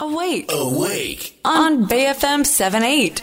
[0.00, 0.46] Awake.
[0.52, 1.40] Awake.
[1.42, 3.20] On BFM 78.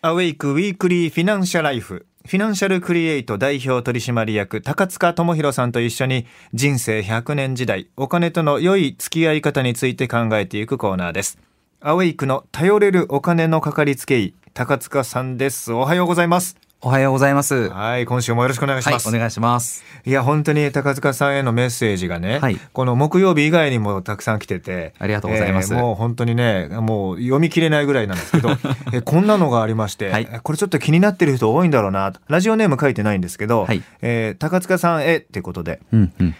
[0.00, 2.06] AWAKE Weekly フィナンシャ Life。
[2.26, 11.38] フィナンシャルクリエイト代表取締役高塚智博さんと一緒に人生100年時代お金との良い付き合い方について考えていくコーナーです。
[11.80, 15.72] AWAKE の頼れるお金のかかりつけ医高塚さんです。
[15.72, 16.56] おはようございます。
[16.84, 17.68] おはようございます。
[17.68, 19.08] ははい、今週もよろしくお願いしい、ます。
[19.08, 19.84] お願いします。
[20.04, 28.50] いや、本当に高塚さんへのメッセージがね、はいこの木曜日以外にもたくさん来てて、ありがとうございますえーもう本当にね、もう読み切れないぐらいなんですけど、
[28.92, 36.34] えーこんなのがありまして、はいこれちょっと気になってる人多いんだろうな、ラジオネーム書いてないんですけど、はいえー高塚さんへってことで、うんうん。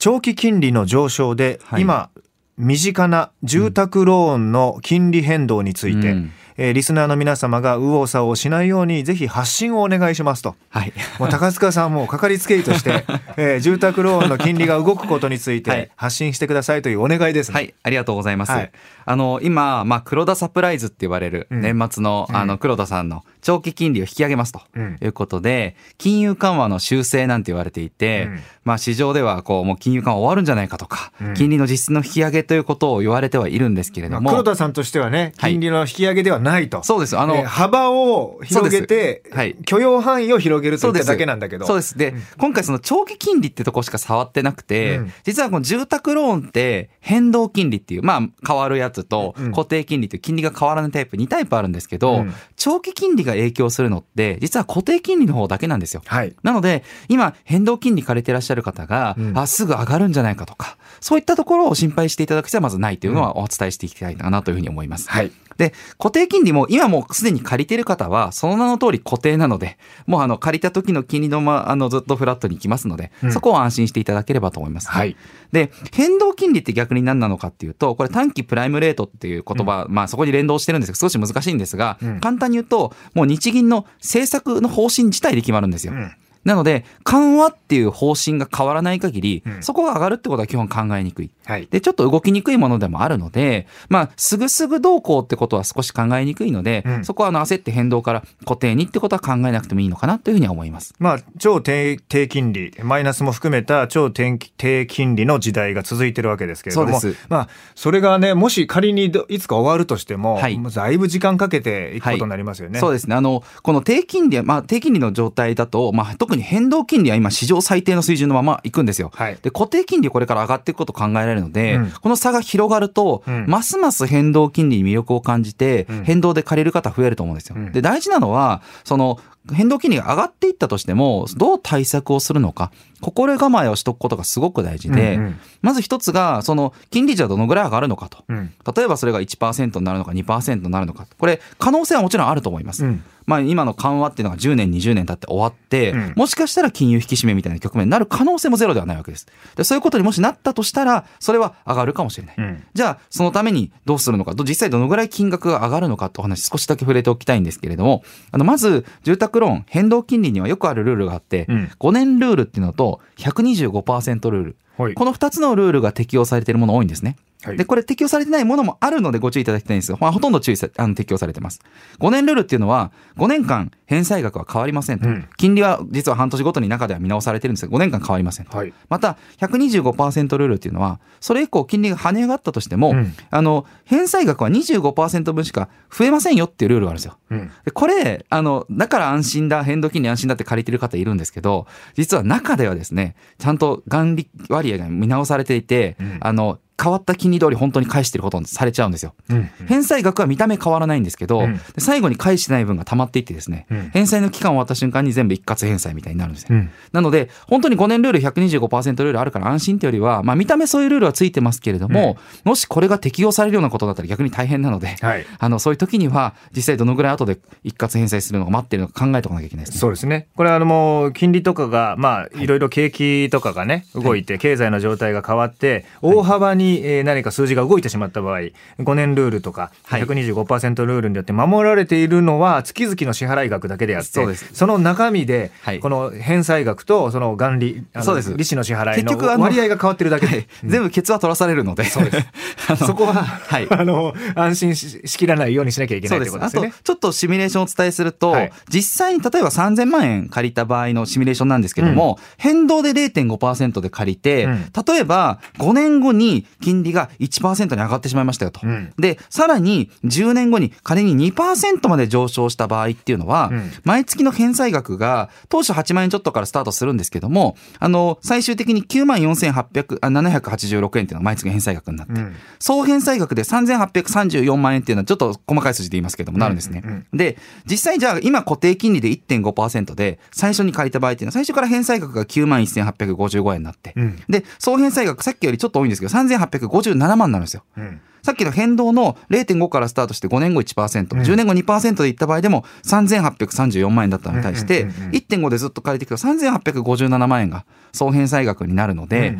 [0.00, 2.10] 長期金利の上昇で、はい今、
[2.58, 10.54] 身近な住宅ローンの金利変動について、うんえーリスナーの皆様が右往左往しないようにぜひ発信をお願いしますと。
[10.70, 10.92] はい。
[11.18, 13.04] もう高塚さんもかかりつけ医として、
[13.36, 15.62] えー住宅ローンの金利が動くことについはい。
[15.62, 17.50] て発信してくださいというお願いです。
[17.50, 17.54] ね。
[17.54, 18.52] はい、ありがとうございます。
[18.52, 18.70] はい。
[19.08, 21.60] あの、今、まあ、黒田サプライズって言われるうん。
[21.60, 24.96] 年末の、あの、黒田さんの長期金利を引き上げますとうん。
[25.00, 28.40] いうことで、金融緩和の修正なんて言われていて、うん。
[28.64, 31.34] まあ、市場では、こう、もう金融緩和終わるんじゃないかとか、うん。
[31.34, 35.52] 金利の実質の引き上げということを言われてはいるんですけれども、まあ黒田さんとしてはね、はい。
[35.52, 36.82] 金利の引き上げではないと。
[36.82, 37.18] そうです。
[37.18, 41.66] あの、えー幅を広げてはい、許容範囲を広げるといっただけなんだけど。
[41.66, 41.96] そうです。
[41.98, 56.02] で、今回その長期金利ってとこしか触ってなくて、うん実はこの住宅ローンって変動金利っていう、まあ変わるやつとうん固定金利という金利が変わらないタイプ2タイプあるんですけど、うん長期金利が影響するのって実は固定金利の方だけなんですよ。
[56.06, 56.34] はい。
[56.42, 65.08] なので、今、変動金利借りてらっしゃる方が、うんあ、すぐ上がるんじゃないかとか、そういったところを心配していただく必要はまずないというのはお伝えしていきたいかなというふうに思います。
[65.08, 65.30] はい。
[65.56, 73.32] で、固定金利も今もうすでに借りてる方は、その名の通り固定なので、もうあの借りた時の金利のま、あのずっとフラットに行きますので、うん。
[73.32, 75.16] そこを安心していただければと思います、はい。
[75.52, 82.20] で、変動金利って逆に何なのかっていうと、これ短期プライムレートっていう言葉、まあそこに連動してるんですけど、少し難しいんですが、うん。
[82.20, 85.94] 簡単に言うと、もう日銀の政策の方針自体で決まるんですよ。
[85.94, 86.12] うん
[86.46, 91.30] なので、緩和っていう方針が変わらない限り、うんそこが上がるってことは基本考えにくい。
[91.44, 91.66] はい。
[91.68, 100.94] で、ちょっと動きにくいものでもあるので、まあ、すぐすぐどうこうってことは少し考えにくいので、うんそこはあの焦って変動から固定にってことは考えなくてもいいのかなというふうには思います。
[101.00, 112.78] まあ、超低低金利、マイナスも含めた超低低金利の時代が続いてるわけですけれども、まあ、それがね、もし仮にどいつか終わるとしても、はいもうだいぶ時間かけていくことになりますよね。
[112.78, 113.16] そうですね。
[113.16, 119.10] あの、この低金利は、まあ、低金利の状態だと、まあ、特に変動金利は今史上最低の水準のままいくんですよ。
[119.14, 119.38] はい。
[119.42, 121.90] で、固定金利これから上がっていくこと考えられるので、うん。
[121.90, 123.46] この差が広がると、うん。
[123.46, 126.04] ますます変動金利に魅力を感じて、うん。
[126.04, 127.56] 変動で借りる方増えると思うんですよ。
[127.56, 127.72] うん。
[127.72, 129.18] で、大事なのは、その、
[129.52, 138.22] 変動金利が上がっていったとしても、どう対策をするのか、心構えをしとくことがすごく大事で、うんうんまず一つが、その、金利じゃどのぐらい上がるのかと。
[138.28, 141.08] うん例えばそれが1%になるのか2%になるのか。
[141.18, 142.84] これ、可能性はもちろんあると思います。
[142.84, 149.26] うんまあ今の緩和っていうのが10年、20年経って終わって、うんもしかしたら金融引き締めみたいな局面になる可能性もゼロではないわけです。
[149.56, 152.36] でそういうことにもしなったとしたら、それは上がるかもしれない。
[152.38, 164.56] うんじゃあ、そのためにどうするのか、ど実際どのぐらい金額が上がるのかってお話少しだけ触れておきたいんですけれども、あの、まず、住宅ローン、変動金利にはよくあるルールがあって、うん5年ルールっていうのと125%ルール。
[164.76, 167.16] はいこの2つのルールが適用されているもの多いんですね。
[167.42, 171.60] はいで、これ適用されてないものもあるのでご注意いただきたいんですが、まあ、ほとんど注意さあの適用されてます。
[172.00, 175.08] 5年ルールっていうのは、5年間返済額は変わりませんと。
[175.08, 178.56] うん金利は実は半年ごとに中では見直されてるんですが、5年間変わりませんと。
[178.56, 187.18] はいまた、125%ルールっていうのは、それ以降金利が跳ね上がったとしても、うんあの、返済額は25%分しか増えませんよっていうルールがあるんですよ。
[187.30, 199.14] うんでこれ、あの、だから安心だ、変動金利安心だって借りてる方いるんですけど、実は中ではですね、ちゃんと元利割合が見直されていて、うんあの、変わった金利通り本当に返してることにされちゃうんですよ。
[199.30, 206.48] うん返済額は見た目変わらないんですけど、うんで最後に返してない分が溜まっていってですね、うん返済の期間を終わった瞬間に全部一括返済みたいになるんですよ。
[206.50, 219.80] うんなので、本当に5年ルール125%ルールあるから安心ってよりは、まあ見た目そういうルールはついてますけれども、もしこれが適用されるようなことだったら逆に大変なので、はいあの、そういう時には実際どのぐらい後で一括返済するのが待ってるのか考えておかなきゃいけないですね。
[219.80, 220.28] そうですね。
[220.36, 228.40] これはあのもう金利とかが、まあいろいろ景気とかがね、動いて、経済の状態が変わって、大幅にえー何か数字が動いてしまった場合、
[228.80, 230.02] 5年ルールとかはい。
[230.02, 238.34] 125%ルールによって守られているのは月々の支払い額だけであって、そその中身ではい、この返済額とその元利、そうです。
[238.36, 240.36] 利子の支払い結局あのの割合が変わってるだけはい。
[240.36, 242.24] で、全部ケツは取らされるので、そうで
[242.76, 243.66] そこは、はい。
[243.70, 246.48] あの、安心ししきらないようにしなきゃいけないというそうです。
[246.48, 246.74] あとことです。
[246.74, 248.52] よね。、ちょっとシミュレーションをお伝えすると、はい。
[248.68, 254.64] 実際に例えば3000万円借りた場合のシミュレーションなんですけども、変動で0.5%で借りて、うん。
[254.86, 258.60] 例えば5年後に金利が1%に上がってしまいましたよと。
[258.62, 258.92] うん。
[258.98, 263.70] で、さらに10年後に仮に2%まで上昇した場合っていうのは、うん。
[263.84, 272.34] 毎月の返済額が当初8万円ちょっとからスタートするんですけども、あの、最終的に9万4800、あ786円っていうのが毎月返済額になって、うん。
[272.58, 276.82] 総返済額で3834万円っていうのはちょっと細かい数字で言いますけどもなるんですね。
[276.84, 277.36] うんうんで、
[277.68, 284.22] 実際じゃあ今固定金利で1.5%で最初に借りた場合っていうのは最初から返済額が9万1855円になって、うん。
[284.28, 286.10] で、総返済額さっきよりちょっと多いんですけど
[286.48, 287.64] 1857万になるんですよ。
[287.76, 291.22] うんさっきの変動の0.5からスタートして5年後1%、うん。
[291.22, 295.04] 10年後2%でいった場合でも3834万円だったのに対して、うんうんうん。
[295.04, 299.38] うん1.5でずっと借りていくと3857万円が総返済額になるので、うん。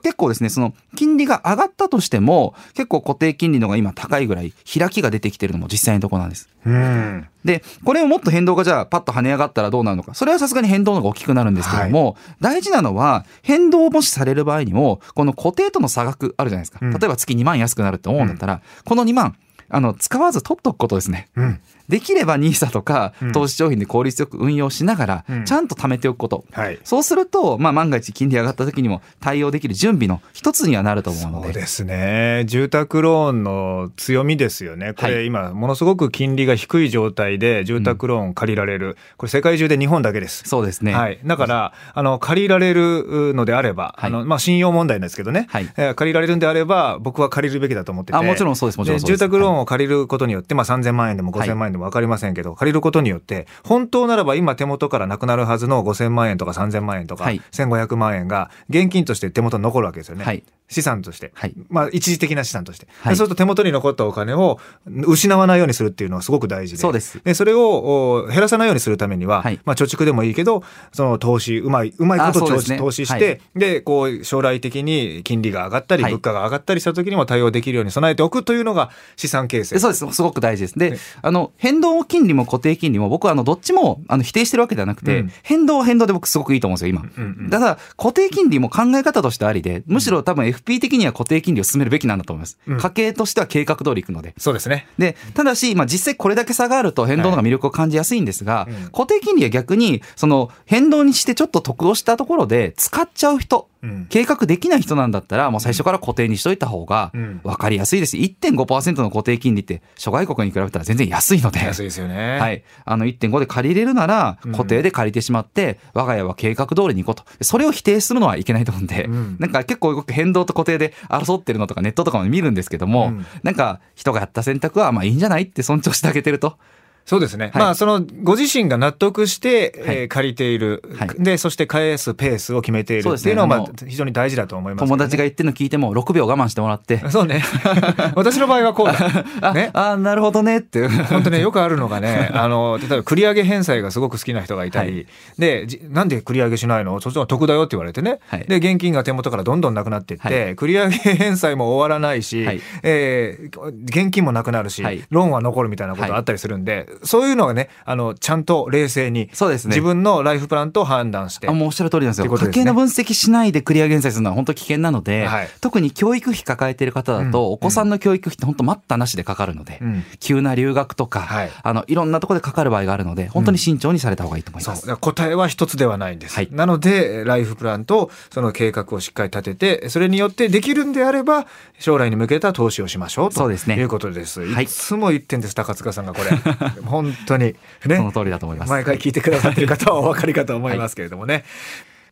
[0.00, 6.48] 結構ですね、その金利が上がったとしても、結構固定金利の方が今高いぐらい開きが出てきてるのも実際のところなんです。
[6.64, 7.28] うん。
[7.44, 10.14] で、これをもっと変動がじゃあパッと跳ね上がったらどうなるのか。
[10.14, 16.80] それはさすがに変動の方が大きくなるんですけども、大事なのは変動をもしされる場合にも、この固定との差額あるじゃないですか。
[16.82, 16.90] うん。
[16.90, 19.36] 例えば月2万安くなるって思うんだったら、この2万、
[19.68, 21.28] あの、使わず取っとくことですね。
[21.36, 26.44] うんできれば NISA とかうん投資商品で効率よく運用しながらうん、ちゃんと貯めておくこと。
[26.52, 31.44] はいそうすると、まあ万が一金利上がった時にも対応できる準備の一つにはなると思うので。
[31.46, 32.44] そうですね。
[32.46, 34.94] 住宅ローンの強みですよね。
[34.94, 38.96] こはれ今、ものすごく金利が低い状態で住宅ローン借りられる。
[39.16, 40.42] これ世界中で日本だけです。
[40.46, 40.94] そうですね。
[40.94, 41.18] はい。
[41.24, 45.46] だから、あの、借りられるのであれば、はいあの、まあ、信用問題なんですけどね。
[45.50, 48.18] はいえー借りられるんであれば、僕は借りるべきだと思ってて。
[48.18, 57.40] あもちろんそうですもちろんそうです住宅ローンを借りることによって、まあ、3000万円でも5000万円でも分かりませんけど、借りることによって、本当ならば今手元からなくなるはずの5000万円とか3000万円とか、はい。
[57.52, 60.24] 1500万円が現金として手元に残るわけですよね。
[60.24, 60.42] はい。
[60.68, 61.30] 資産として。
[61.34, 61.54] はい。
[61.68, 62.88] まあ、一時的な資産として。
[63.00, 63.16] はい。
[63.16, 64.58] そうすると手元に残ったお金を
[65.06, 66.80] 失わないようにするっていうのはすごく大事で。
[66.80, 67.20] そうです。
[67.22, 69.60] で、それをお減らさないようにするためには、はい。
[69.64, 72.78] まあ、貯蓄でもいいけど、その投資、うまい、うまいこと投資,、ね。
[72.78, 76.12] 投資して、はで、こう、将来的に金利が上がったり、はい。
[76.12, 79.78] 物価が上がったりした時にも対応できるように備えておくというのが資産形成。
[79.78, 80.12] そうです。
[80.12, 80.78] すごく大事です。
[80.78, 87.02] でね、あの、変動金利も固定金利も僕はあの、どっちもあの否定してるわけではなくて、うん変動は変動で僕すごくいいと思うんですよ、今。
[87.02, 92.58] うんうんただ、固定金利も考え方としてありで、むしろ多分 FP 的には固定金利を進めるべきなんだと思います。
[92.66, 94.34] うん家計としては計画通りいくので。
[94.38, 94.86] そうですね。
[94.98, 103.75] で、ただし、まあ、実際これだけ差があると変動の方が魅力を感じやすいんですが、はいうん固定金利は逆に、その変動にしてちょっと得をしたところで使っちゃう人、うん
[104.08, 108.16] 計画できない人なんだったら、もう最初から固定にしといた方がうん分かりやすいです。
[108.16, 111.60] 1.5%の固定金利って諸外国に比べたら全然安いので。
[111.60, 112.38] 安いですよね。
[112.38, 112.62] はい。
[112.84, 117.44] あの1.5で借りれるならうん固定で借りてしまって、我が家は計画通りに行こうと。
[117.44, 126.58] それを否定するのはいけないと思うんで、うんなんか結構僕変動と固定で争ってるのとかネットとかも見るんですけども、うんなんか人がやった選択はまあいいんじゃないって尊重してあげてると。
[127.06, 127.50] そうですね。
[127.54, 127.62] はい。
[127.62, 131.08] まあ、その、ご自身が納得して、えーはい借りている、はい。
[131.18, 137.42] で、そして返すペースを決めているっていうのは、まあ非常に大事だと思いますね、友達が言ってるの聞いても6秒我慢してもらって、 そうね。
[138.14, 139.50] 私の場合はこうだ。
[139.50, 139.70] あ、ね。
[139.72, 140.58] あなるほどね。
[140.58, 140.86] って。
[140.88, 145.06] 本当ね、 よくあるのがね、あの、例えば繰り上げ返済がすごく好きな人がいたり、はい。
[145.38, 147.00] で、じなんで繰り上げしないの？
[147.00, 148.18] そっちの得だよって言われてね。
[148.26, 148.46] はい。
[148.48, 150.54] で、現金が手元からどんどんなくなっていって、はい。
[150.56, 152.60] 繰り上げ返済も終わらないし、はい。
[152.82, 153.56] えー
[153.86, 155.02] 現金もなくなるし、はい。
[155.10, 162.36] ローンは残るみたいなことがあったりするんで、そういうのがね、あの、ちゃんと冷静に、そうですね自分のライフプランと判断してあ、もうおっしゃる通りなんですよ。
[162.36, 174.64] すね家計の分析しないでクリア減済するのは本当危険なので、はい特に教育費抱えている方だと、うんお子さんの教育費って本当待ったなしでかかるので、うん急な留学とか、はいあの、いろんなところでかかる場合があるので、本当に慎重にされた方がいいと思い。
[174.64, 174.82] ます。
[174.82, 176.34] だから答えは一つではないんです。
[176.34, 181.46] はいなので、ライフプランとその計画をしっかり立てて、それによってできるんであれば、
[181.78, 184.40] 将来に向けた投資をしましょうとそうですねいうことです。
[184.40, 186.30] はいいつも言ってんです、高塚さんがこれ。
[186.86, 187.54] 本当に。
[187.86, 187.96] ね。
[187.96, 188.70] その通りだと思います。
[188.70, 191.44] 毎回聞いてくださってる方はお分かりかと思いますけれどもね。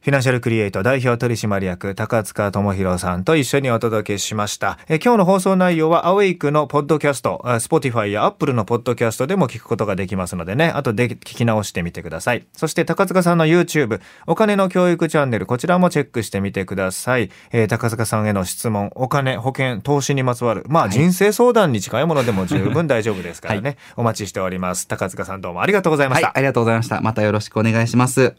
[0.04, 4.78] フィナンシャルクリエイト代表取締役高塚智博さんと一緒にお届けしました。
[4.87, 12.46] え今日の放送内容はアウェイクのポッドキャスト、あ Spotify や Apple のポッドキャストでも聞くことができますのでね、後で聞き直してみてください。
[12.52, 17.30] そして高塚さんの YouTube、お金の教育チャンネル、こちらもチェックしてみてください。
[17.52, 24.87] えー高塚さんへの質問、お金、保険、投資にまつわる、まあ、人生相談に近いものでも十分大丈夫ですからね、お待ちしております。
[24.87, 26.26] 高塚さんどうもありがとうございました。
[26.26, 27.00] はい、ありがとうございました。
[27.00, 28.34] またよろしくお願いします。